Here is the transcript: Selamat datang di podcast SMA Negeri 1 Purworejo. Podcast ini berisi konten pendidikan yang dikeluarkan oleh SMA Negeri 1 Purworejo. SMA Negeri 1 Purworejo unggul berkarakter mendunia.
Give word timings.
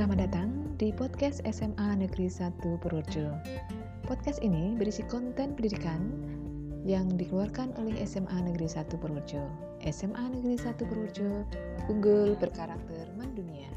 Selamat 0.00 0.32
datang 0.32 0.48
di 0.80 0.96
podcast 0.96 1.44
SMA 1.44 2.00
Negeri 2.00 2.32
1 2.32 2.56
Purworejo. 2.56 3.36
Podcast 4.08 4.40
ini 4.40 4.72
berisi 4.72 5.04
konten 5.04 5.52
pendidikan 5.52 6.00
yang 6.88 7.20
dikeluarkan 7.20 7.76
oleh 7.76 8.00
SMA 8.08 8.32
Negeri 8.48 8.64
1 8.64 8.96
Purworejo. 8.96 9.44
SMA 9.84 10.24
Negeri 10.32 10.56
1 10.56 10.88
Purworejo 10.88 11.44
unggul 11.92 12.32
berkarakter 12.40 13.12
mendunia. 13.12 13.68